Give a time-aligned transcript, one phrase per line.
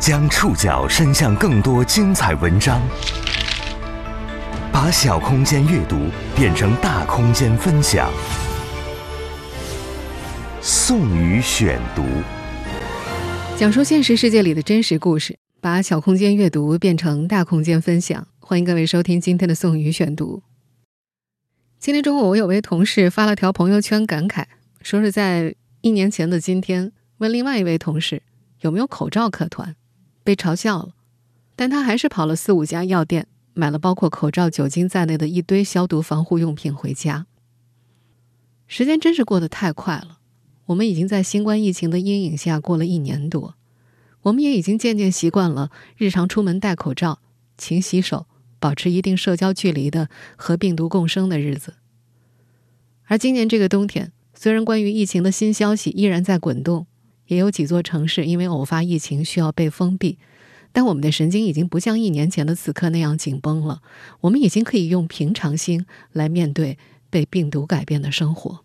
[0.00, 2.80] 将触角伸向更多精彩文章，
[4.72, 6.06] 把小空间阅读
[6.36, 8.08] 变成大空间分享。
[10.62, 12.04] 宋宇选读，
[13.56, 18.28] 讲述现实世界里的真实故事，把小空间阅读变成大空间分享。
[18.38, 20.44] 欢迎各位收听今天的宋宇选读。
[21.80, 24.44] 今天中午，我有位同事发了条朋友圈，感慨
[24.80, 28.22] 说是在一年前的今天，问另外一位同事
[28.60, 29.74] 有没有口罩可团。
[30.28, 30.90] 被嘲笑了，
[31.56, 37.24] 但他还是跑了四五家药店，买了包括口罩、酒精在内的一堆消毒防护用品回家。
[38.66, 40.18] 时间真是过得太快了，
[40.66, 43.54] 我们已经在新冠疫情的阴影下过了一年多，
[44.20, 47.20] 我们也已经渐渐习惯了日常出门戴口罩、
[47.56, 48.26] 勤洗手、
[48.60, 51.76] 保持一定社交距离的和病毒共生的日子。
[53.04, 56.86] 而今年这个冬天，虽然关于疫情的新消息依然在滚动。
[57.28, 60.18] 也有几座城市因为偶发疫情需要被封闭，
[60.72, 63.80] 但我们的神经已经不像一年前的此刻那样紧绷了。
[64.22, 66.76] 我们已经可以用平常心来面对
[67.08, 68.60] 被病毒改变的生活。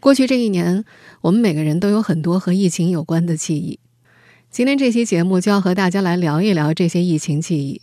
[0.00, 0.84] 过去这一年，
[1.22, 3.78] 我们每个人都有很多和疫情有关的记忆。
[4.50, 7.80] 今天这期节目就要和大家来聊一聊这些疫情记忆。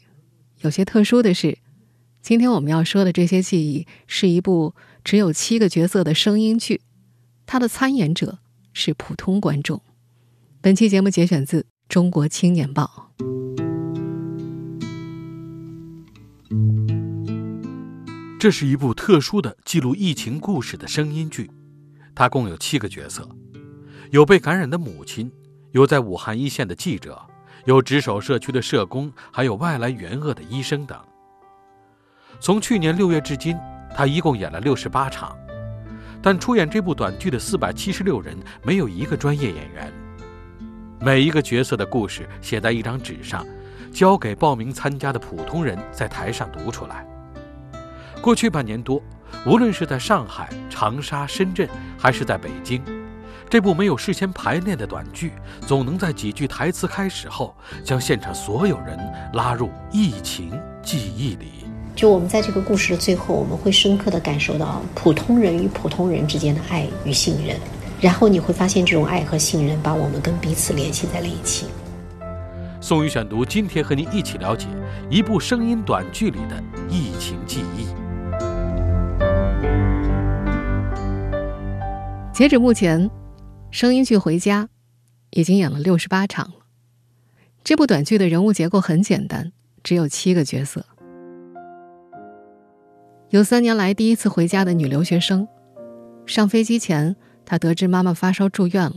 [0.61, 1.58] 有些特殊的是，
[2.21, 6.81] 今天我们要说的这些记忆是一部只有七个角色的声音剧，
[7.47, 8.38] 它的参演者。
[8.73, 9.81] 是普通观众。
[10.61, 13.11] 本期节目节选自《中国青年报》。
[18.39, 21.52] 这是一部特殊的记录疫情故事的声音剧，
[22.16, 23.30] 它共有七个角色：
[24.09, 25.31] 有被感染的母亲，
[25.72, 27.22] 有在武汉一线的记者，
[27.66, 30.99] 有值守社区的社工，还有外来援鄂的医生等。
[32.39, 33.55] 从去年六月至今，
[33.95, 35.38] 他一共演了六十八场。
[36.22, 39.91] 但出演这部短剧的四百七十六人没有一个专业演员，
[41.00, 43.45] 每一个角色的故事写在一张纸上，
[43.91, 47.05] 交给报名参加的普通人在台上读出来。
[48.22, 49.02] 过去半年多，
[49.48, 51.67] 无论是在上海、长沙、深圳，
[51.98, 52.83] 还是在北京，
[53.49, 58.95] 这部没有事先排练的短剧，总能在几句台词开始后，将现场所有人
[59.33, 60.52] 拉入疫情
[60.83, 61.61] 记忆里。
[61.95, 67.55] 就我们在这个故事的最后，我们会深刻的感受到普通人与普通人之间的爱与信任，
[67.99, 71.67] 然后你会发现这种爱和信任把我们跟彼此联系在了一起。
[72.79, 74.65] 宋宇选读，今天和您一起了解
[75.09, 77.85] 一部声音短剧里的疫情记忆。
[82.33, 83.11] 截止目前，
[83.69, 84.63] 声音剧《回家》
[85.29, 86.53] 已经演了六十八场了。
[87.63, 89.52] 这部短剧的人物结构很简单，
[89.83, 90.85] 只有七个角色。
[93.31, 95.47] 有三年来第一次回家的女留学生，
[96.25, 97.15] 上飞机前，
[97.45, 98.95] 她得知妈妈发烧住院了。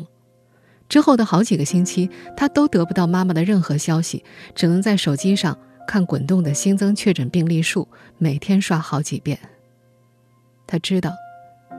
[0.89, 5.57] 之后的好几个星期，她都得不到妈妈的任何消息，只能在手机上
[5.87, 7.87] 看滚动的新增确诊病例数，
[8.19, 9.39] 每天刷好几遍。
[10.67, 11.13] 她知道，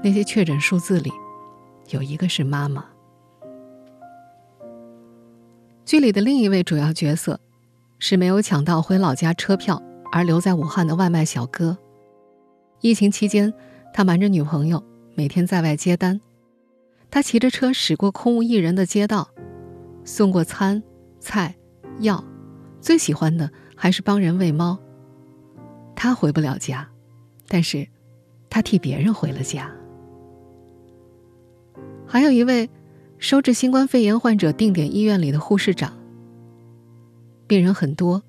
[0.01, 1.11] 那些确诊数字里，
[1.89, 2.85] 有一个是妈妈。
[5.83, 7.37] 剧里的另一位主要角色，
[7.99, 9.83] 是没有抢到回老家车票
[10.13, 11.77] 而留在武汉的外卖小哥。
[12.81, 13.53] 疫情期间，
[13.93, 14.83] 他瞒着女朋友，
[15.15, 16.19] 每天在外接单。
[17.09, 19.29] 他骑着车驶过空无一人的街道，
[20.03, 20.83] 送过餐、
[21.19, 21.55] 菜、
[21.99, 22.23] 药，
[22.81, 24.77] 最喜欢的还是帮人喂猫。
[25.95, 26.87] 他回不了家，
[27.47, 27.87] 但是，
[28.49, 29.71] 他替别人回了家。
[32.05, 32.69] 还有一位
[33.17, 35.97] 收治新冠肺炎患者定点医院里的护士长。
[37.47, 38.21] 病人很多，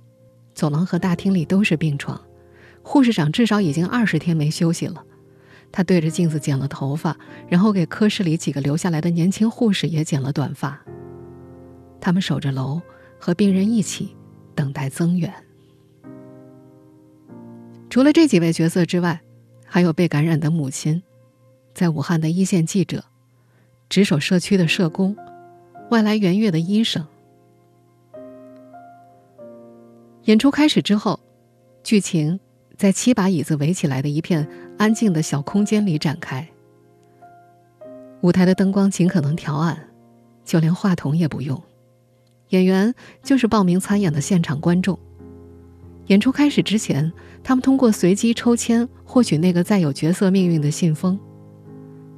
[0.54, 2.20] 走廊和大厅里都是病床。
[2.88, 5.04] 护士长至少已经二十天没休息了，
[5.72, 10.80] 他对着镜子剪了头发，然后给科室里几个留下来的年轻护士也剪了短发。
[12.00, 12.80] 他们守着楼，
[13.18, 14.14] 和病人一起
[14.54, 15.34] 等待增援。
[17.90, 19.20] 除了这几位角色之外，
[19.64, 21.02] 还有被感染的母亲，
[21.74, 23.04] 在武汉的一线记者，
[23.88, 25.16] 值守社区的社工，
[25.90, 27.04] 外来援粤的医生。
[30.26, 31.18] 演出开始之后，
[31.82, 32.38] 剧情。
[32.76, 34.46] 在七把椅子围起来的一片
[34.76, 36.46] 安静的小空间里展开。
[38.20, 39.88] 舞台的灯光尽可能调暗，
[40.44, 41.60] 就连话筒也不用。
[42.50, 44.98] 演员就是报名参演的现场观众。
[46.08, 47.12] 演出开始之前，
[47.42, 51.18] 他们通过随机抽签获取那个载有角色命运的信封。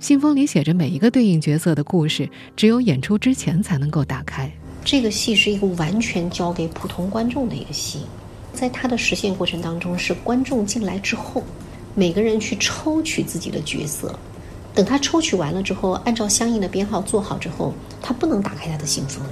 [0.00, 4.50] 信封里写着每一个对应角色的故事，只有演出之前才能够打开。
[4.84, 8.00] 这个戏是一个完全交给普通观众的一个戏。
[8.58, 11.44] 在它的实现过程当中，是观众进来之后，
[11.94, 14.18] 每个人去抽取自己的角色。
[14.74, 17.72] 等他抽取完了之后，按照相应的编号做好之后，
[18.02, 19.24] 他不能打开他的信封。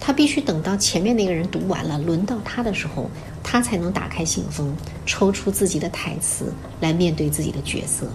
[0.00, 3.10] 他必须等到前面那个人读完了，轮到他的时候，
[3.42, 4.74] 他才能打开信封，
[5.04, 8.06] 抽出自己的台词来面对自己的角色。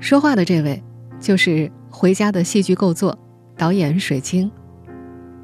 [0.00, 0.82] 说话的这位
[1.18, 1.50] 就是
[1.88, 3.18] 《回家》的戏剧构作
[3.56, 4.50] 导演水晶，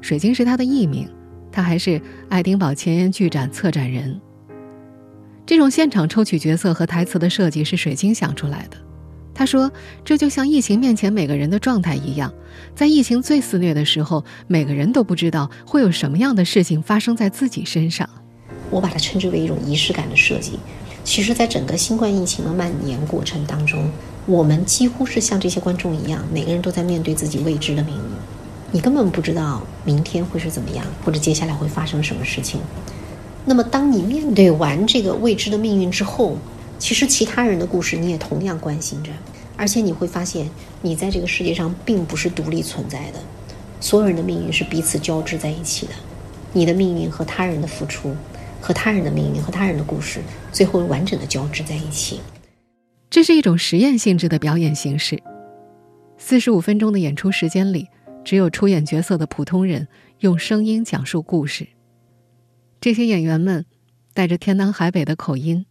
[0.01, 1.09] 水晶是他的艺名，
[1.59, 4.17] 他还是爱丁堡前沿剧展策展人。
[5.45, 8.77] 这种现场抽取角色和台词的设计是水晶想出来的。
[9.33, 9.69] 他说
[10.05, 12.33] ：“这就像疫情面前每个人的状态一样，
[12.73, 18.09] 在疫情最肆虐的时候，每个人都不知道会有什么样的事情发生在自己身上。
[18.69, 20.59] 我把它称之为一种仪式感的设计。
[21.03, 23.91] 其实，在整个新冠疫情的蔓延过程当中，
[24.25, 28.01] 我们几乎是像这些观众一样，每个人都在面对自己未知的命运。
[28.71, 32.61] 你根本不知道明天会是怎么样，或者接下来会发生什么事情。
[33.45, 36.37] 那么，当你面对完这个未知的命运之后，
[36.77, 39.11] 其实其他人的故事你也同样关心着，
[39.57, 40.47] 而且你会发现，
[40.81, 43.19] 你在这个世界上并不是独立存在的，
[43.79, 45.93] 所有人的命运是彼此交织在一起的，
[46.53, 48.15] 你的命运和他人的付出，
[48.61, 50.19] 和他人的命运和他人的故事，
[50.51, 52.19] 最后完整的交织在一起。
[53.09, 55.19] 这是一种实验性质的表演形式，
[56.19, 57.87] 四十五分钟的演出时间里，
[58.29, 59.87] 只有出演角色的普通人
[60.19, 61.67] 用声音讲述故事。
[62.79, 63.65] 这些演员们
[64.13, 65.65] 带着天南海北的口音。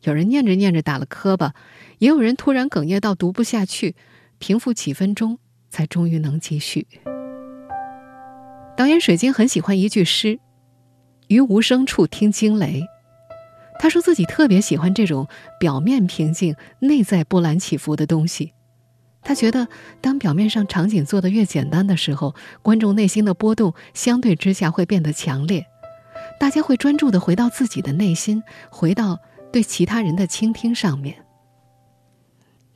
[0.00, 1.52] 有人念着念着打了磕巴，
[1.98, 3.94] 也有人突然哽咽到读不下去，
[4.38, 5.38] 平复几分钟
[5.68, 6.86] 才终于能继续。
[8.74, 10.40] 导演水晶很喜欢一句诗
[11.28, 12.86] ：“于无声处听惊雷。”
[13.78, 15.28] 他说自己特别喜欢这种
[15.60, 18.54] 表面平静、内在波澜起伏的东西。
[19.28, 19.68] 他觉得，
[20.00, 25.66] 当表面上场景做得越简单的时候，观众内心的波动相对之下会变得强烈，
[26.40, 29.18] 大家会专注地回到自己的内心，回到。
[29.50, 31.16] 对其他人的倾听上面，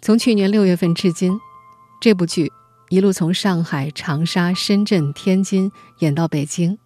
[0.01, 1.39] 从去年六月份至今，
[2.01, 2.51] 这部剧
[2.89, 6.79] 一路从上海、长沙、深圳、天津演到北京，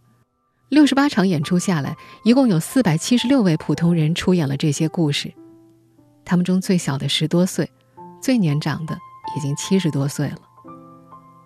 [0.69, 5.33] 六十八场演出下来，一共有四百七十六位普通人出演了这些故事。
[6.25, 7.71] 他们中最小的十多岁，
[8.21, 8.99] 最年长的
[9.37, 10.37] 已经七十多岁了。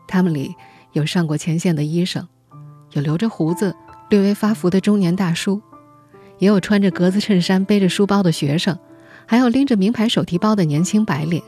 [0.08, 0.54] 他们里
[0.92, 2.26] 有上过前线的医生，
[2.92, 3.74] 有留着胡子、
[4.08, 5.60] 略微发福的中年大叔。
[6.38, 8.78] 也有穿着格子衬衫、背着书包的学生，
[9.26, 11.42] 还有拎着名牌手提包的年轻白领。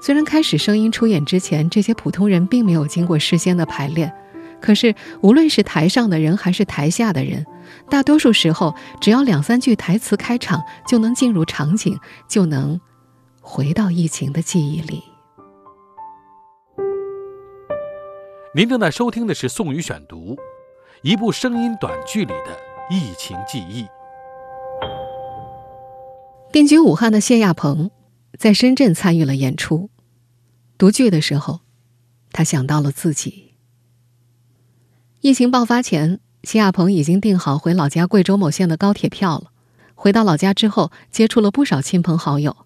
[0.00, 4.14] 虽然开始声音出演之前，这些普通人并没有经过事先的排练，
[4.60, 7.44] 可是无论是台上的人还是台下的人，
[7.90, 11.98] 大多数时候只要两三句台词开场，就能进入场景，
[12.28, 12.80] 就能
[13.46, 15.04] 回到疫情的记忆里。
[18.54, 20.34] 您正在收听的是《宋宇选读》，
[21.02, 22.58] 一部声音短剧里的。
[22.90, 23.86] 疫情记忆。
[26.52, 27.90] 定居武汉的谢亚鹏，
[28.38, 29.88] 在深圳参与了演出。
[30.76, 31.60] 读剧的时候，
[32.30, 33.54] 他想到了自己。
[35.20, 39.50] 疫情爆发前，谢亚鹏已经订好回老家贵州某县的高铁票了。
[39.94, 42.63] 回到老家之后，接触了不少亲朋好友。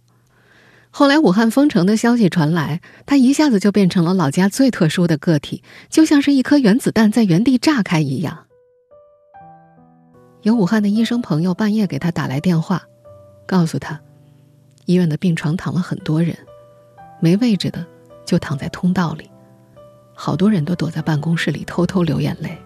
[0.91, 8.47] 后来武汉封城的消息传来，他一下子就变成了老家最特殊的个体，就像是一颗原子弹在原地炸开一样。
[10.43, 12.83] 有武汉的医生朋友半夜给他打来电话，
[13.47, 14.01] 告诉他，
[14.87, 16.37] 医院的病床躺了很多人，
[17.21, 17.85] 没位置的
[18.25, 19.31] 就躺在通道里，
[20.15, 22.57] 好多人都躲在办公室里偷偷流眼泪。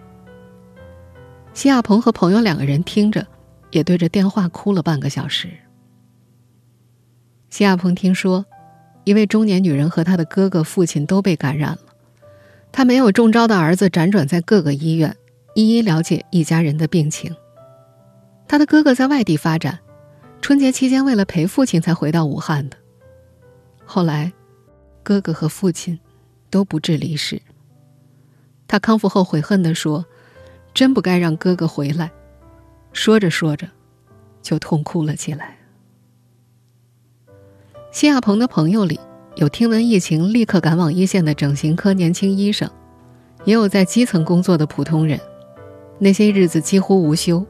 [1.53, 3.27] 谢亚鹏和朋友两个人听着，
[3.71, 5.49] 也对着电话哭了半个小时。
[7.53, 8.47] 谢亚鹏听说，
[9.03, 11.93] 一位中年女人和她的哥哥、父亲都被感染了，
[12.71, 15.15] 他没有中招的儿子辗转在各个医院，
[15.53, 17.31] 一一了解一家人的病情。
[18.47, 19.77] 他的哥哥在外地发展，
[20.41, 22.77] 春节期间为了陪父亲才回到武汉的。
[23.85, 24.33] 后来，
[25.03, 25.99] 哥哥和父亲
[26.49, 27.39] 都不治离世。
[28.67, 30.03] 他康复后悔恨地说
[30.73, 32.09] ：“真不该让哥哥回来。”
[32.93, 33.67] 说着说着，
[34.41, 35.55] 就痛哭了起来。
[37.93, 38.99] 谢亚鹏的朋友里
[39.35, 42.67] 有听闻疫情立刻赶往一线的整形科年轻医生，
[43.45, 45.19] 也有在基层工作的普通人，
[45.99, 47.45] 那些日子几乎无休。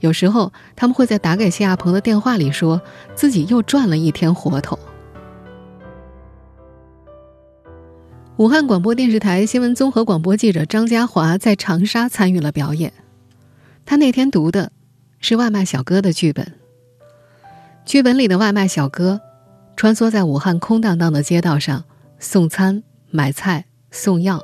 [0.00, 2.82] 有时候，他们会在打给谢亚鹏的电话里说
[3.14, 4.78] 自己又赚了一天活头。
[8.36, 12.92] 武汉广播电视台新闻综合广播记者张家华在长沙参与了表演，
[13.86, 14.70] 他那天读的
[15.18, 16.52] 是外卖小哥的剧本。
[17.86, 19.22] 剧本里的外卖小哥
[19.76, 21.84] 穿梭在武汉空荡荡的街道上
[22.18, 24.40] 送餐、买菜、送药。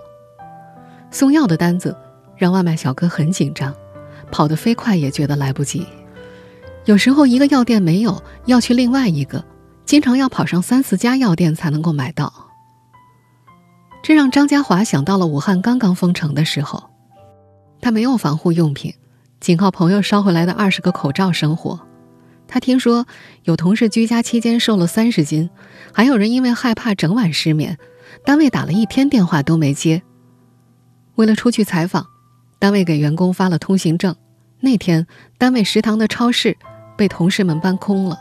[1.11, 1.97] 送药的单子
[2.37, 3.75] 让外卖小哥很紧张。
[4.31, 5.87] 跑得飞快也觉得来不及，
[6.85, 9.43] 有时候一个药店没有，要去另外一个，
[9.87, 12.31] 经常要跑上三四家药店才能够买到。
[14.03, 16.91] 这让张家华想到了武汉刚刚封城的时候，
[17.81, 18.93] 他没有防护用品，
[19.41, 21.88] 仅靠朋友捎回来的二十个口罩生活。
[22.49, 23.07] 他听说
[23.45, 25.51] 有同事居家期间瘦了三十斤，
[25.93, 27.79] 还有人因为害怕整晚失眠，
[28.25, 30.03] 单位打了一天电话都没接。
[31.17, 32.07] 为了出去采访，
[32.59, 34.17] 单位给员工发了通行证。
[34.61, 36.57] 那天，单位食堂的超市
[36.97, 38.19] 被同事们搬空了。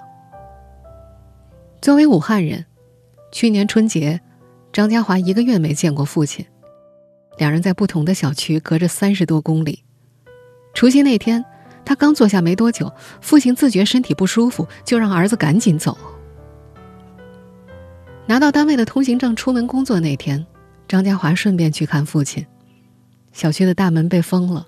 [1.82, 2.66] 作为武汉人，
[3.32, 4.20] 去年春节，
[4.74, 6.46] 张家华一个月没见过父亲。
[7.38, 9.84] 两人在不同的小区，隔着三十多公里。
[10.74, 11.46] 除夕那天。
[11.88, 12.92] 他刚坐下没多久，
[13.22, 15.98] 父亲自觉身体不舒服，就让儿子赶紧走。
[18.26, 20.46] 拿到单位的通行证，出门工作那天，
[20.86, 22.46] 张家华顺便去看父亲。
[23.32, 24.68] 小区的大门被封了，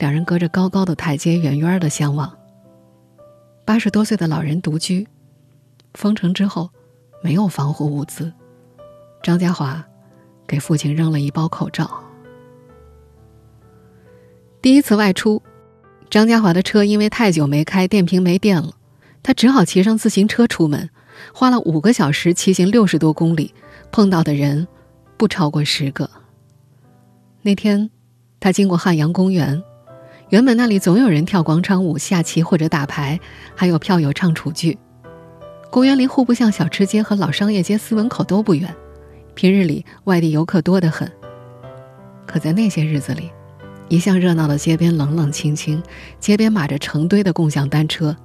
[0.00, 2.30] 两人隔着高高的台阶，远远的相望。
[3.64, 5.08] 八十多岁的老人独居，
[5.94, 6.68] 封城之后
[7.22, 8.30] 没有防护物资，
[9.22, 9.82] 张家华
[10.46, 11.90] 给父亲扔了一包口罩。
[14.60, 15.42] 第一次外出。
[16.10, 18.74] 张家华的车因为太久没开，电瓶没电了，
[19.22, 20.90] 他只好骑上自行车出门，
[21.32, 23.54] 花了五个小时骑行六十多公里，
[23.92, 24.66] 碰到的人
[25.16, 26.10] 不超过十个。
[27.42, 27.88] 那天，
[28.40, 29.62] 他经过汉阳公园，
[30.30, 33.20] 原本那里总有人跳广场舞、下棋或者打牌，
[33.54, 34.76] 还有票友唱楚剧。
[35.70, 38.74] 公园离户部巷小吃街和老商业街司门口都不远，
[39.34, 41.08] 平日里外地游客多得很。
[42.26, 43.30] 可在那些日子里，
[43.90, 45.82] 一向热闹的街边冷冷清清，
[46.20, 48.16] 街边码着成堆的共享单车，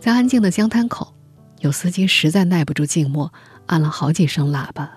[0.00, 1.14] 在安静的江滩口，
[1.60, 3.32] 有司机实在耐不住静默，
[3.66, 4.90] 按了好几声喇叭。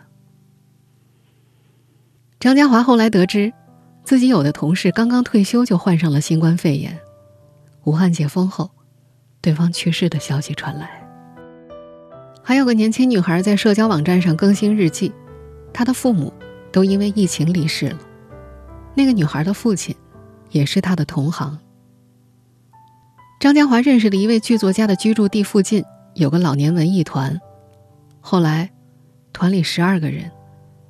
[2.39, 3.53] 张家华后来得知，
[4.03, 6.99] 自己有的同事刚刚退休就患上了新冠肺炎，
[7.83, 8.71] 武汉解封后，
[9.39, 11.07] 对方去世的消息传来。
[12.41, 15.11] 还有个年轻女孩在社交网站上更新日记，
[15.71, 16.33] 她的父母
[16.71, 17.99] 都因为疫情离世了。
[18.95, 19.95] 那个女孩的父亲，
[20.51, 21.59] 也是他的同行。
[23.39, 25.83] 张家华认识的一位剧作家的居住地附近
[26.13, 27.37] 有个老年文艺团，
[28.21, 28.71] 后来，
[29.33, 30.31] 团里十二个人，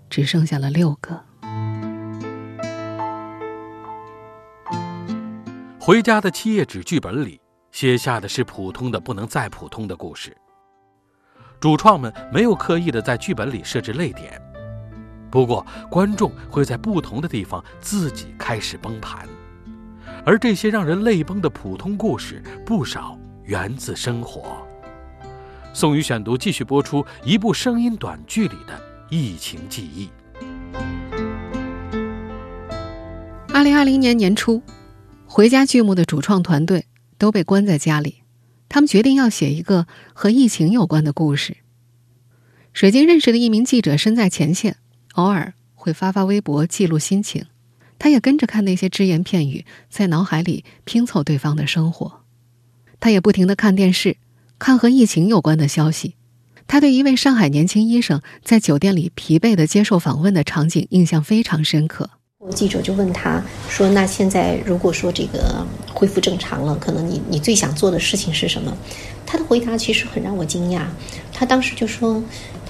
[0.09, 1.19] 只剩下了六个。
[5.79, 7.39] 回家的七页纸剧本里
[7.71, 10.35] 写下的是普通的不能再普通的故事。
[11.59, 14.39] 主创们没有刻意的在剧本里设置泪点。
[15.35, 19.27] 不过，观众会在不同的地方自己开始崩盘，
[20.23, 24.65] 而这些让人泪崩的普通故事，不少源自生活。
[25.73, 30.09] 宋宇选读继续播出一部声音短剧里的疫情记忆。
[33.53, 34.63] 二零二零年年初，
[35.25, 36.85] 回家剧目的主创团队
[37.17, 38.21] 都被关在家里，
[38.69, 41.57] 他们决定要写一个和疫情有关的故事。
[42.71, 44.77] 水晶认识的一名记者身在前线。
[45.15, 47.45] 偶尔会发发微博记录心情，
[47.97, 52.21] 他也跟着看那些只言片语，在脑海里拼凑对方的生活。
[52.99, 54.17] 他也不停地看电视，
[54.59, 56.15] 看和疫情有关的消息。
[56.67, 62.09] 他对一位上海年轻医生在酒店里疲惫地接受访问的场景印象非常深刻。
[62.51, 68.75] 记者就问他说：“那现在如果说这个恢复正常了，可能你你最想做的事情是什么？”
[69.25, 70.85] 他的回答其实很让我惊讶。
[71.33, 72.21] 他当时就说：“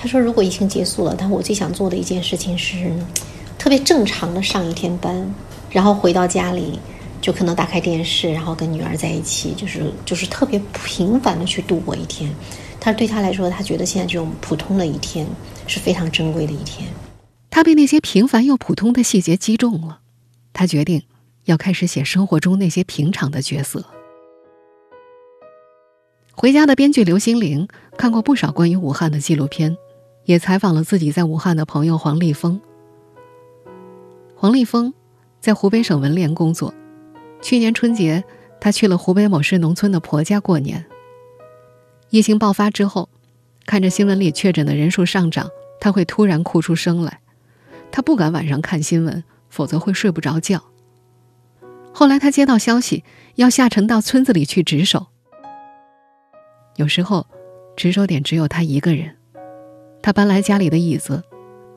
[0.06, 2.94] 他说如果疫情结束了，他我最想做的一件事情是
[3.58, 5.34] 特别正常的上一天班，
[5.72, 6.80] 然后回到家里
[7.20, 12.30] 就可能打开电视，然后跟女儿在一起，就是就是特别平凡的去度过一天。
[12.80, 15.26] 他对他来说，他觉得现在这种普通的一天
[15.66, 16.88] 是非常珍贵的一天。”
[17.50, 20.02] 他被那些平凡又普通的细节击中了，
[20.54, 21.02] 他决定
[21.46, 23.84] 要开始写生活中那些平常的角色。
[26.38, 29.76] 回家的编剧刘心凌看过不少关于武汉的纪录片，
[30.26, 32.60] 也采访了自己在武汉的朋友黄立峰。
[34.36, 34.94] 黄立峰
[35.40, 36.74] 在湖北省文联工作，
[37.42, 38.24] 去年春节
[38.60, 40.86] 他去了湖北某市农村的婆家过年。
[42.10, 43.10] 疫情爆发之后，
[43.66, 47.22] 看着新闻里确诊的人数上涨，他会突然哭出声来。
[47.92, 50.64] 他不敢晚上看新闻，否则会睡不着觉。
[51.94, 53.04] 后来他接到消息，
[53.36, 55.08] 要下沉到村子里去值守。
[56.76, 57.26] 有时候，
[57.78, 59.16] 值守点只有他一个人。
[60.06, 61.24] 他搬来家里的椅子，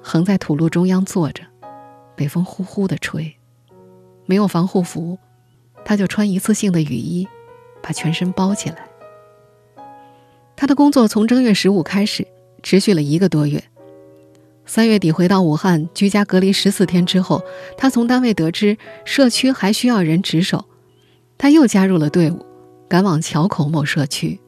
[0.03, 1.43] 横在土路中央坐着，
[2.15, 3.35] 北风呼呼的吹。
[4.27, 5.19] 没有防护服，
[5.83, 7.27] 他就穿一次性的雨衣，
[7.83, 8.87] 把全身包起来。
[10.55, 12.29] 他的工作从正月十五开始，
[12.63, 13.65] 持续了一个多月。
[14.67, 17.43] 三月底回到武汉居家隔离十四天之后，
[17.79, 20.67] 他从单位得知社区还需要人值守，
[21.39, 22.45] 他又加入了队伍，
[22.91, 24.39] 赶往桥口某社区。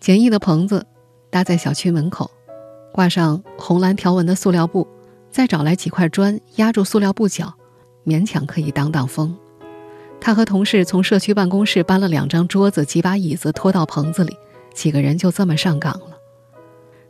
[0.00, 0.88] 简易的棚子
[1.30, 2.30] 搭在小区门口，
[2.92, 4.86] 挂上红蓝条纹的塑料布，
[5.30, 7.54] 再找来几块砖压住塑料布角，
[8.04, 9.36] 勉强可以挡挡风。
[10.20, 14.36] 他和同事从社区办公室搬了两张桌子、几把椅子拖到棚子里，
[14.74, 16.18] 几个人就这么上岗了。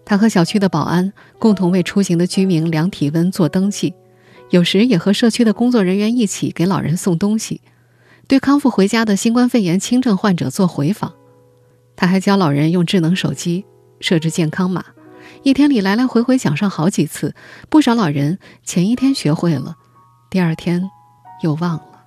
[0.04, 3.94] 他和小区的保安共同为出行的居民量体温、做登记，
[4.50, 7.60] 有时也和社区的工作人员一起给老人送东西，
[8.28, 11.12] 对康复回家的新冠肺炎轻症患者做回访。
[11.96, 13.64] 他还教老人用智能手机
[14.00, 14.84] 设置健康码，
[15.42, 17.34] 一天里来来回回想上好几次，
[17.68, 19.76] 不少老人前一天学会了，
[20.30, 20.90] 第二天
[21.42, 22.04] 又忘了。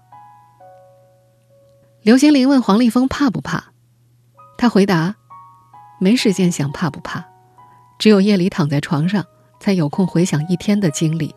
[2.02, 3.72] 刘心凌问黄立峰怕不怕，
[4.58, 5.16] 他回答
[6.02, 7.26] ：“没时间想怕不怕，
[7.98, 9.26] 只有夜里躺在床上
[9.60, 11.34] 才有空回想一天的经历，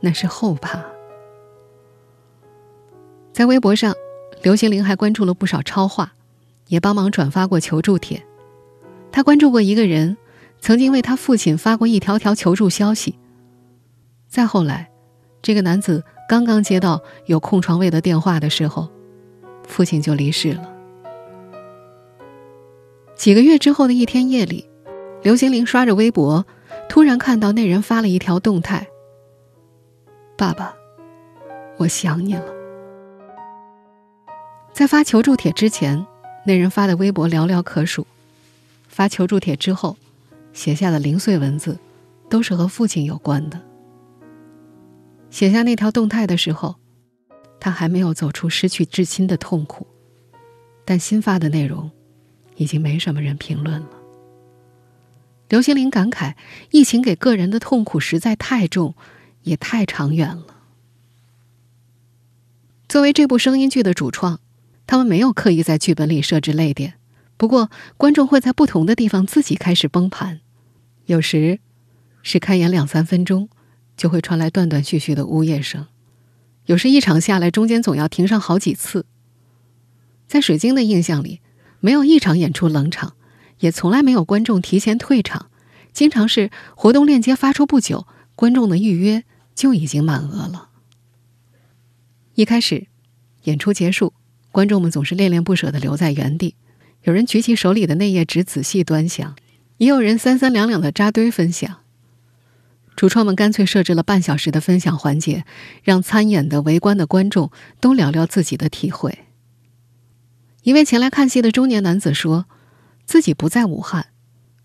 [0.00, 0.84] 那是后怕。”
[3.32, 3.94] 在微博上，
[4.42, 6.12] 刘心凌还关注了不少超话，
[6.68, 8.26] 也帮忙转发过求助帖。
[9.16, 10.18] 他关注过一个人，
[10.60, 13.18] 曾经为他父亲发过一条条求助消息。
[14.28, 14.90] 再后来，
[15.40, 18.90] 这个男子刚刚接到有空床位的电话的时候。
[19.66, 20.70] 父亲就离世了。
[23.14, 24.68] 几个月之后的一天夜里，
[25.22, 26.44] 刘心玲刷着微博，
[26.86, 28.86] 突然看到那人发了一条动态
[30.36, 30.74] ：“爸爸，
[31.78, 32.44] 我想你了。”
[34.74, 36.06] 在发求助帖之前，
[36.44, 38.04] 那人发的微博寥寥可数；
[38.96, 39.94] 发求助帖之后，
[40.54, 41.78] 写下的零碎文字，
[42.30, 43.60] 都是和父亲有关的。
[45.28, 46.76] 写下那条动态的时候。
[47.60, 49.86] 他还没有走出失去至亲的痛苦，
[50.84, 51.90] 但新发的内容
[52.54, 53.90] 已经没什么人评论了。
[55.48, 56.34] 刘心凌感慨：
[56.70, 58.94] 疫情给个人的痛苦实在太重，
[59.42, 60.62] 也太长远了。
[62.88, 64.38] 作为这部声音剧的主创，
[64.86, 66.95] 他们没有刻意在剧本里设置泪点，
[67.36, 70.40] 不过观众会在不同的地方自己开始崩盘，
[71.04, 71.60] 有时
[72.22, 73.48] 是开演两三分钟，
[73.96, 75.86] 就会传来断断续续的呜咽声。
[76.64, 79.06] 有时一场下来，中间总要停上好几次。
[80.26, 81.40] 在水晶的印象里，
[81.78, 83.14] 没有一场演出冷场，
[83.60, 85.50] 也从来没有观众提前退场，
[85.92, 89.22] 经常是活动链接发出不久，观众的预约
[89.54, 90.70] 就已经满额了。
[92.34, 92.88] 一开始，
[93.44, 94.12] 演出结束，
[94.50, 96.56] 观众们总是恋恋不舍地留在原地，
[97.06, 99.36] 有人举起手里的那页纸仔细端详，
[99.76, 101.76] 也有人三三两两的扎堆分享。
[102.96, 105.44] 主创们干脆设置了半小时的分享环节，
[105.84, 109.20] 让参演的、围观的观众都聊聊自己的体会。
[110.64, 112.46] 一位前来看戏的中年男子说
[113.06, 114.06] ：“自己不在武汉，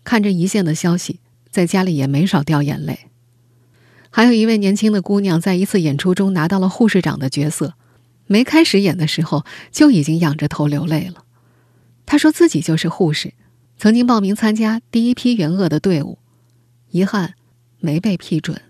[0.02, 3.06] 看着一线的消息，在家里也没少掉眼泪。”
[4.10, 7.74] 还有一位年轻的姑娘在一次演出中拿到了护士长的角色，
[8.26, 11.22] 没开始演的时候就已经仰着头流泪了。
[12.12, 13.32] 他说自己就是护士，
[13.78, 16.18] 曾经报名参加第一批援鄂的队伍，
[16.90, 17.32] 遗憾。
[17.80, 18.60] 没被批准。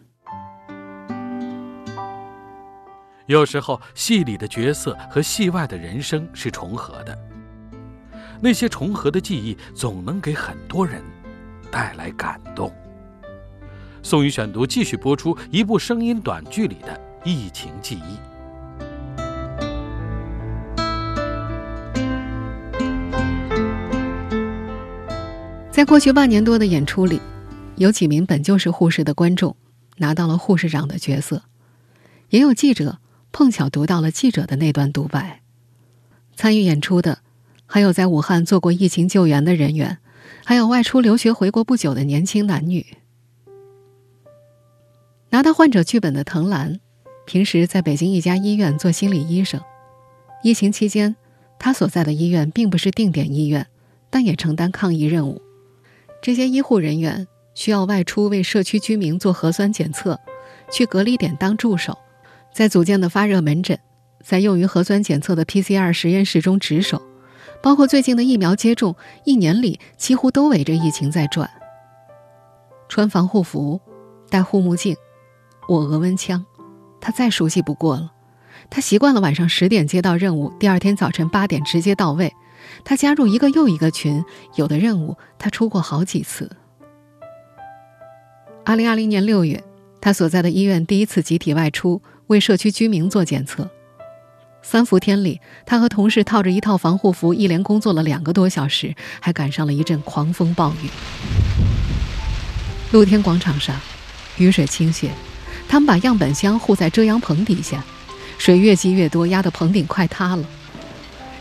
[3.27, 7.19] 有时候，戏里的角色和戏外的人生是重合的，
[8.41, 11.03] 那些重合的记忆总能给很多人
[11.69, 12.73] 带来感动。
[14.05, 18.32] 宋宇选读继续播出一部声音短剧里的疫情记忆。
[25.73, 27.19] 在过去半年多的演出里。
[27.77, 29.57] 有几名本就是护士的观众
[29.97, 31.43] 拿到了护士长的角色，
[32.29, 32.99] 也有记者
[33.33, 35.41] 碰巧读到了记者的那段独白。
[36.37, 37.21] 参与演出的
[37.65, 39.99] 还有在武汉做过疫情救援的人员，
[40.45, 42.85] 还有外出留学回国不久的年轻男女。
[45.31, 46.79] 拿到患者剧本的藤兰，
[47.25, 49.59] 平时在北京一家医院做心理医生。
[50.43, 51.17] 疫情期间，
[51.59, 53.67] 他所在的医院并不是定点医院，
[54.11, 55.41] 但也承担抗疫任务。
[56.23, 57.27] 这些医护人员。
[57.55, 60.19] 需要外出为社区居民做核酸检测，
[60.71, 61.99] 去隔离点当助手，
[62.51, 63.79] 在组建的发热门诊，
[64.25, 67.03] 在用于核酸检测的 PCR 实验室中值守，
[67.63, 71.51] 包括最近的疫苗接种，一年里几乎都围着疫情在转。
[72.89, 73.79] 穿防护服，
[74.31, 74.97] 戴护目镜，
[75.69, 76.43] 握额温枪，
[77.03, 78.11] 他再熟悉不过了。
[78.71, 82.33] 他习惯了晚上十点接到任务，第二天早晨八点直接到位。
[82.85, 84.25] 他加入一个又一个群，
[84.57, 86.51] 有的任务他出过好几次。
[88.65, 89.63] 二零二零年六月，
[90.01, 93.71] 他所在的医院第一次集体外出为社区居民做检测。
[94.63, 100.89] 三伏天里，他和同事套着一套防护服，一连工作了两个多小时，还赶上了一阵狂风暴雨。
[102.93, 103.75] 露天广场上，
[104.37, 105.09] 雨水倾泻，
[105.69, 107.83] 他们把样本箱护在遮阳棚底下，
[108.39, 110.45] 水越积越多，压得棚顶快塌了。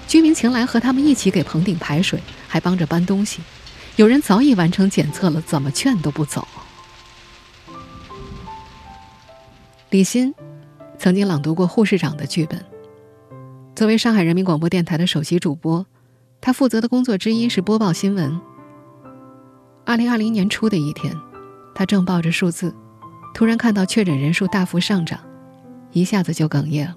[0.08, 3.42] 居民前来和他们一起给棚顶排水，还帮着搬东西。
[3.96, 6.48] 有人早已完成检测了，怎么劝都不走。
[9.90, 10.34] 李欣
[10.98, 12.64] 曾经朗读过护士长的剧本。
[13.76, 15.86] 作为上海人民广播电台的首席主播，
[16.40, 18.40] 他负责的工作之一是播报新闻。
[19.86, 21.16] 二零二零年初的一天，
[21.74, 22.74] 他正报着数字，
[23.34, 25.20] 突然看到确诊人数大幅上涨，
[25.92, 26.96] 一下子就哽咽了。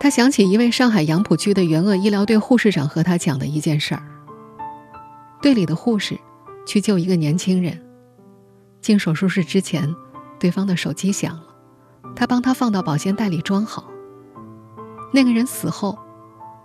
[0.00, 4.02] 他想起一位上海杨浦区的援鄂医疗队护士长和他讲的一件事儿：
[5.42, 6.18] 队里的护士
[6.66, 7.78] 去救一个年轻人，
[8.80, 9.94] 进手术室之前，
[10.38, 11.44] 对方的手机响了，
[12.16, 13.84] 他帮他放到保鲜袋里装好。
[15.12, 15.98] 那个人死后，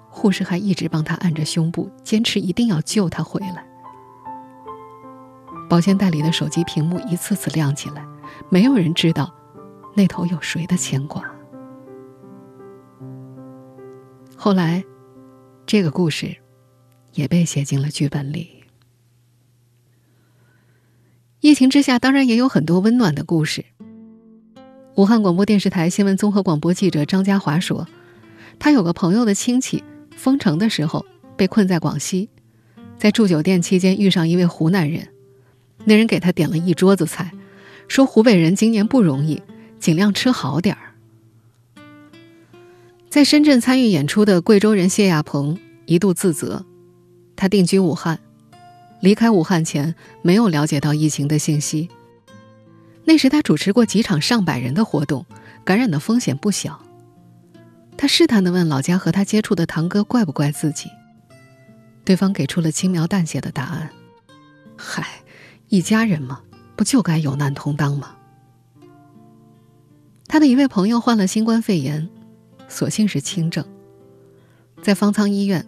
[0.10, 3.68] 护士还一直帮他按着胸部，坚持一定要救他回来。
[5.70, 8.06] 保鲜袋里的手机屏幕一次次亮起来，
[8.48, 9.30] 没有人知道
[9.94, 11.22] 那头有谁的牵挂。
[14.46, 14.86] 后来，
[15.66, 16.38] 这个故事
[17.16, 18.48] 也被写进了剧本里。
[21.40, 23.66] 疫情之下，当然也有很多温暖的故事。
[24.98, 27.88] 武汉广播电视台新闻综合广播记者张家华说。
[28.60, 29.84] 他有个朋友的亲戚，
[30.16, 31.04] 封城的时候
[31.36, 32.30] 被困在广西，
[33.00, 35.08] 在住酒店期间遇上一位湖南人，
[35.86, 37.32] 那人给他点了一桌子菜，
[37.88, 39.42] 说湖北人今年不容易，
[39.80, 40.94] 尽量吃好点儿。
[43.16, 46.66] 在深圳参与演出的贵州人谢亚鹏一度自责，
[47.38, 48.20] 他定居武汉，
[49.00, 51.90] 离开武汉前没有了解到疫情的信息，
[53.06, 55.26] 那时他主持过几场上百人的活动，
[55.64, 56.82] 感染的风险不小。
[57.96, 60.90] 他试探地问老家和他接触的堂哥怪不怪自己，
[62.04, 63.92] 对方给出了轻描淡写的答案
[64.76, 65.08] ：“嗨，
[65.70, 66.42] 一家人嘛，
[66.76, 68.18] 不就该有难同当吗？”
[70.28, 72.10] 他的一位朋友患了新冠肺炎，
[72.76, 73.66] 所幸是轻症，
[74.82, 75.66] 在方舱医院，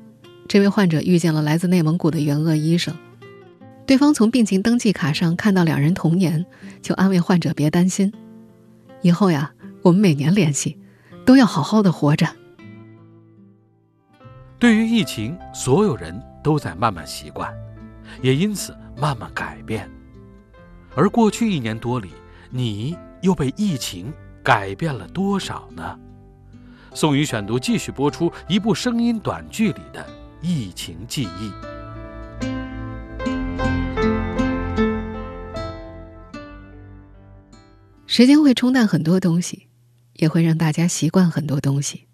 [0.49, 2.93] 这位患者遇见了来自内蒙古的援鄂医生，
[3.85, 6.45] 对方从病情登记卡上看到两人同年，
[6.81, 8.11] 就安慰患者别担心，
[9.01, 10.77] 以后呀，我们每年联系。
[11.25, 12.25] 都要好好的活着。
[14.57, 17.53] 对于疫情，所有人都在慢慢习惯，
[18.21, 19.91] 也因此慢慢改变。
[20.95, 22.11] 而过去一年多里，
[22.49, 25.99] 你又被疫情改变了多少呢？
[26.97, 30.03] 宋宇选读继续播出一部声音短剧里的
[30.41, 31.51] 疫情记忆。
[38.07, 39.67] 时间会冲淡很多东西。
[40.15, 42.05] 也会让大家习惯很多东西。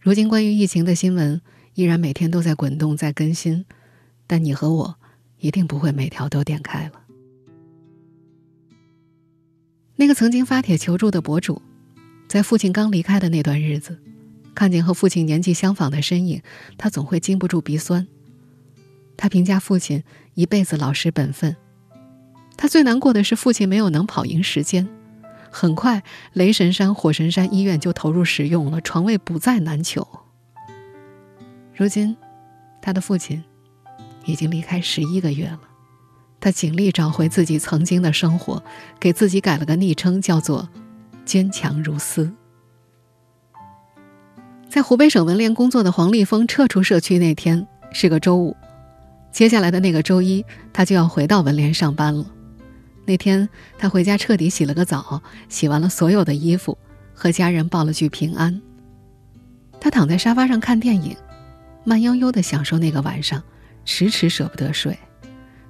[0.00, 1.40] 如今关于疫情的新闻
[1.74, 3.64] 依然每天都在滚动、在更新，
[4.26, 4.96] 但你和我
[5.38, 7.02] 一定不会每条都点开了。
[9.94, 11.62] 那个曾经发帖求助的博主，
[12.30, 13.98] 在父亲刚离开的那段日子，
[14.54, 16.40] 看见和父亲年纪相仿的身影，
[16.78, 18.06] 他总会禁不住鼻酸。
[19.16, 21.56] 他评价父亲一辈子老实本分，
[22.56, 24.88] 他最难过的是父亲没有能跑赢时间。
[25.50, 30.06] 很快，雷神山、火神山医院就投入使用了，床位不再难求。
[31.74, 32.16] 如今，
[32.80, 33.42] 他的父亲
[34.24, 35.62] 已经离开十一个月了，
[36.38, 38.62] 他尽力找回自己曾经的生活，
[39.00, 40.68] 给自己改了个昵称，叫做
[41.30, 42.32] “坚强如斯”。
[44.68, 48.56] 在湖北省文联工作的黄立峰撤出社区那天是个周五，
[49.30, 52.26] 接下来的那个周一，他就要回到文联上班了。
[53.04, 56.76] 那天，他回家彻底洗了个澡，洗完了所有的衣服，
[57.14, 58.60] 和家人报了句平安。
[59.78, 61.16] 他躺在沙发上看电影，
[61.84, 63.40] 慢悠悠的享受那个晚上，
[63.84, 64.98] 迟迟舍不得睡。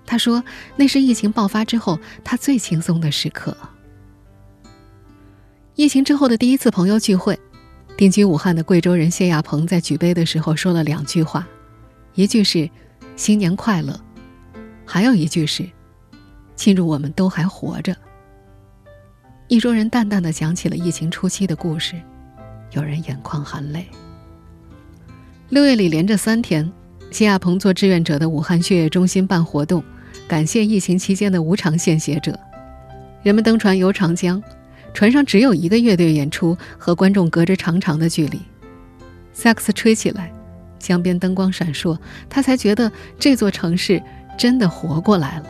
[0.06, 0.42] 他说
[0.76, 3.54] ：“那是疫情爆发之后他最轻松的时刻。”
[5.76, 7.38] 疫情之后的第一次朋友聚会，
[7.96, 11.46] 定居武汉的贵州人谢亚鹏在举杯的时候说了两句话，
[12.14, 12.68] 一句是
[13.16, 13.98] “新年快乐”，
[14.84, 15.68] 还有一句是。
[16.56, 17.96] 庆祝我们都还活着。
[19.48, 21.98] 一桌人淡淡的讲起了疫情初期的故事，
[22.72, 23.86] 有人眼眶含泪。
[25.48, 26.70] 六月里连着三天，
[27.10, 29.82] 谢亚鹏做志愿者的武汉血液中心办活动，
[30.28, 32.38] 感谢疫情期间的无偿献血者。
[33.22, 34.42] 人们登船游长江，
[34.92, 38.40] 船上只有一个乐队演出，和观众隔着长长的距离。
[39.32, 40.32] 萨克斯吹起来，
[40.78, 41.98] 江边灯光闪烁，
[42.28, 44.02] 他才觉得这座城市
[44.36, 45.46] 真的活过来了。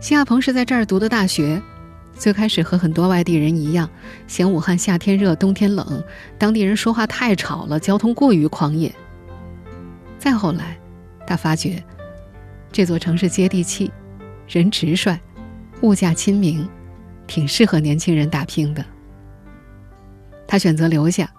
[0.00, 1.62] 谢亚鹏是在这儿读的大学，
[2.14, 3.88] 最开始和很多外地人一样，
[4.26, 6.02] 嫌武汉夏天热、冬天冷，
[6.38, 8.92] 当地人说话太吵了，交通过于狂野。
[10.18, 10.78] 再后来，
[11.26, 11.82] 他发觉
[12.72, 13.90] 这座城市接地气，
[14.48, 15.18] 人直率，
[15.82, 16.66] 物价亲民，
[17.26, 18.84] 挺适合年轻人打拼的。
[20.46, 21.32] 他选择留下，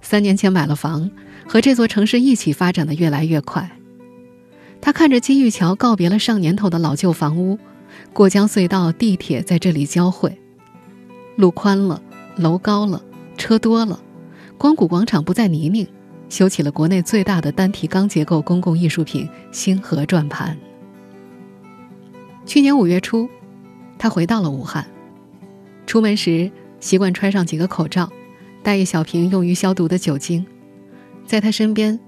[0.00, 1.10] 三年前买了房，
[1.46, 3.70] 和这座城市一起发展的越来越快。
[4.80, 7.58] 他看着金玉桥告别了上年头的老旧房屋。
[8.14, 10.40] 过江隧道、地铁在这里交汇，
[11.36, 12.00] 路宽了，
[12.36, 13.02] 楼高了，
[13.36, 14.00] 车多了，
[14.56, 15.86] 光谷广场不再泥泞，
[16.30, 20.56] 修起了国内最大的单体钢结构公共艺术品星河转盘。
[22.46, 23.28] 去年五月初，
[23.98, 24.86] 他回到了武汉，
[25.86, 28.10] 出门时习惯揣上几个口罩，
[28.62, 30.46] 带一小瓶用于消毒的酒精，
[31.26, 31.98] 在他身边，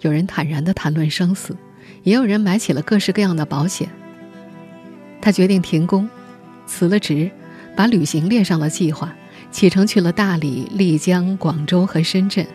[0.00, 1.56] 有人坦然地谈论生死，
[2.02, 3.88] 也有人买起了各式各样的保险。
[5.20, 6.08] 他决定停工，
[6.66, 7.30] 辞了职，
[7.76, 9.14] 把旅行列上了计划，
[9.50, 12.46] 启程去了大理、丽江、广州和深圳。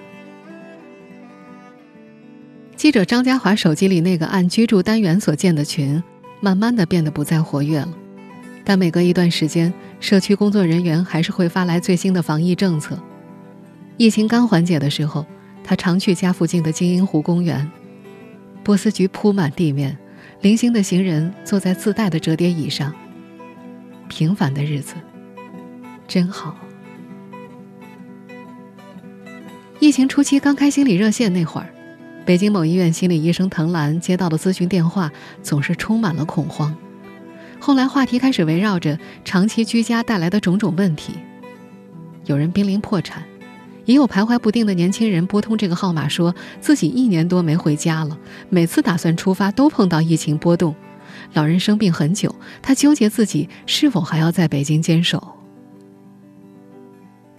[2.75, 6.03] 记者张家华手机里那个按居住单元所建的群，
[6.41, 7.93] 慢慢的变得不再活跃了。
[8.65, 12.99] 但每隔一段时间，社区工作人员还是会发来最新的防疫政策。
[13.95, 15.23] 疫情刚缓解的时候，
[15.63, 17.71] 他常去家附近的金鹰湖公园，
[18.63, 19.97] 波斯菊铺满地面。
[20.41, 22.93] 零星的行人坐在自带的折叠椅上。
[24.09, 24.95] 平凡的日子，
[26.07, 26.57] 真好。
[29.79, 31.69] 疫情初期刚开心理热线那会儿，
[32.25, 36.75] 北京某医院心理医生滕兰接到的咨询电话总是充满了恐慌。
[37.65, 41.13] 后来话题开始围绕着长期居家带来的种种问题，
[42.25, 43.23] 有人濒临破产。
[43.85, 48.15] 也有徘徊不定的年轻人拨通这个号码，说自己一年多没回家了，
[48.49, 50.75] 每次打算出发都碰到疫情波动。
[51.33, 55.27] 老人生病很久，他纠结自己是否还要在北京坚守。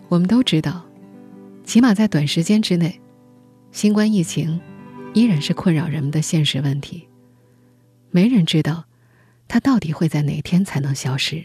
[0.09, 0.85] 我们都知道，
[1.63, 3.01] 起码在短时间之内，
[3.71, 4.61] 新冠疫情
[5.15, 7.07] 依然是困扰人们的现实问题。
[8.11, 8.87] 没人知道，
[9.49, 11.45] 它到底会在哪天才能消失。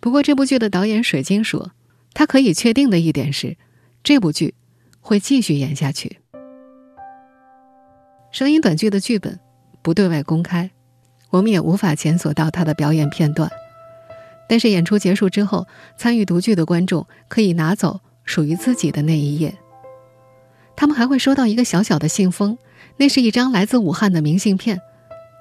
[0.00, 1.72] 不过，这部剧的导演水晶说。
[2.14, 3.56] 他可以确定的一点是，
[4.04, 4.52] 这部剧
[5.00, 6.18] 会继续演下去。
[8.30, 9.40] 声音短剧的剧本
[9.80, 10.70] 不对外公开，
[11.30, 13.50] 我们也无法检索到他的表演片段。
[14.46, 19.56] 但是演出结束之后，参与读剧的观众可以拿走属于自己的那一页。
[20.76, 22.58] 他们还会收到一个小小的信封，
[22.98, 24.82] 那是一张来自武汉的明信片，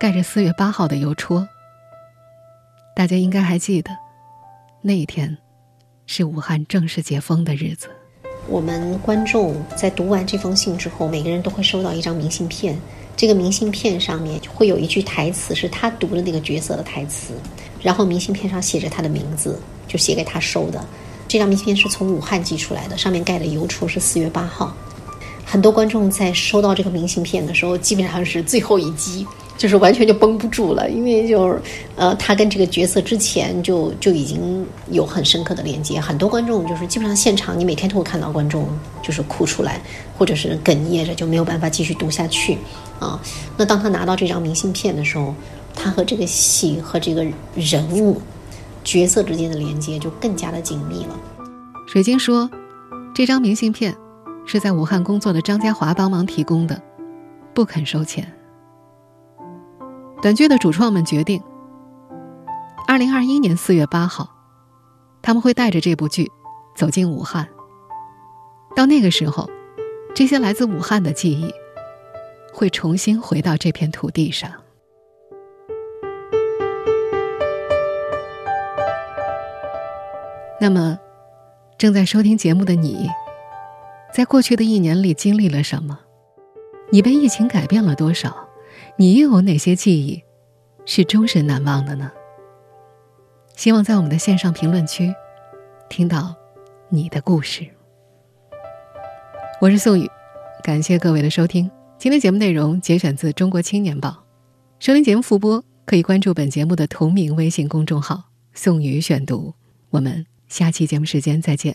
[0.02, 1.48] 盖着四月八号的邮戳。
[2.96, 3.92] 大家应该还记得
[4.82, 5.38] 那一天。
[6.08, 7.88] 是武汉正式解封的日子。
[8.48, 12.76] 我们观众在读完这封信之后，每个人都会收到一张明信片。
[13.16, 17.36] 这个明信片上面会有一句台词，是他读的那个角色的台词。
[17.80, 20.84] 然后明信片上写着他的名字，就写给他收的。
[21.28, 24.76] 这张明信片是从武汉寄出来的，上面盖的邮戳是四月八号。
[25.46, 29.28] 很多观众在收到这个明信片的时候，基本上是最后一击。
[29.62, 31.62] 就是完全就绷不住了，因为就是，
[31.96, 36.02] 呃，他跟这个角色之前就就已经有很深刻的连接。
[36.02, 38.68] 很多观众就是基本上现场，你每天都会看到观众
[39.04, 39.80] 就是哭出来，
[40.18, 42.58] 或者是哽咽着就没有办法继续读下去，
[43.00, 43.22] 啊。
[43.56, 45.36] 那当他拿到这张明信片的时候，
[45.76, 48.20] 他和这个戏和这个人物
[48.84, 51.16] 角色之间的连接就更加的紧密了。
[51.86, 52.50] 水晶说，
[53.14, 53.96] 这张明信片
[54.48, 56.82] 是在武汉工作的张家华帮忙提供的，
[57.54, 58.26] 不肯收钱。
[60.22, 61.42] 短剧的主创们决定，
[62.88, 64.30] 二零二一年四月八号，
[65.20, 66.32] 他们会带着这部剧
[66.76, 67.50] 走进武汉。
[68.76, 69.50] 到那个时候，
[70.14, 71.52] 这些来自武汉的记忆
[72.54, 74.52] 会重新回到这片土地上。
[80.60, 81.00] 那么，
[81.80, 83.10] 正在收听节目的你，
[84.14, 85.98] 在过去的一年里经历了什么？
[86.92, 88.41] 你被疫情改变了多少？
[89.02, 90.22] 你又有哪些记忆
[90.86, 92.12] 是终身难忘的呢？
[93.56, 95.12] 希望在我们的线上评论区
[95.90, 96.36] 听到
[96.88, 97.66] 你的故事。
[99.60, 100.08] 我是宋宇，
[100.62, 101.68] 感谢各位的收听。
[101.98, 104.10] 今天节目内容节选自《中国青年报》，
[104.78, 109.56] 收听节目复播可以关注本节目的同名微信公众号“宋宇选读”。
[109.90, 111.70] 我们下期节目时间再见。